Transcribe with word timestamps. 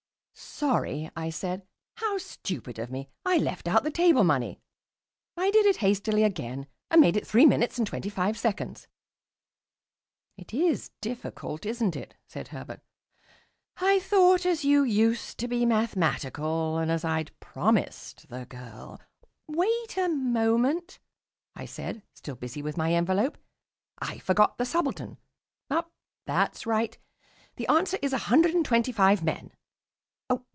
"Sorry," 0.33 1.09
I 1.15 1.29
said, 1.31 1.65
"how 1.95 2.17
stupid 2.19 2.77
of 2.79 2.89
me; 2.91 3.09
I 3.25 3.37
left 3.37 3.67
out 3.67 3.83
the 3.83 3.91
table 3.91 4.23
money." 4.23 4.59
I 5.37 5.49
did 5.51 5.65
it 5.67 5.77
hastily 5.77 6.23
again 6.23 6.67
and 6.89 7.01
made 7.01 7.15
it 7.17 7.25
three 7.27 7.45
minutes 7.47 7.79
twenty 7.85 8.09
five 8.09 8.37
seconds. 8.39 8.87
"It 10.37 10.51
is 10.53 10.89
difficult, 11.01 11.65
isn't 11.65 11.95
it?" 11.95 12.15
said 12.27 12.47
Herbert. 12.49 12.81
"I 13.77 13.99
thought, 13.99 14.45
as 14.45 14.63
you 14.63 14.83
used 14.83 15.37
to 15.39 15.47
be 15.47 15.65
mathematical 15.65 16.77
and 16.77 16.89
as 16.91 17.03
I'd 17.03 17.37
promised 17.39 18.29
the 18.29 18.45
girl" 18.45 18.99
"Wait 19.47 19.97
a 19.97 20.07
moment," 20.09 20.99
I 21.55 21.65
said, 21.65 22.03
still 22.13 22.35
busy 22.35 22.61
with 22.63 22.77
my 22.77 22.93
envelope. 22.93 23.37
"I 23.99 24.17
forgot 24.19 24.57
the 24.57 24.65
subaltern. 24.65 25.17
Ah, 25.71 25.85
that's 26.25 26.65
right. 26.67 26.97
The 27.57 27.67
answer 27.67 27.97
is 28.01 28.13
a 28.13 28.17
hundred 28.29 28.53
and 28.55 28.63
twenty 28.65 28.91
five 28.91 29.23
men.... 29.23 29.51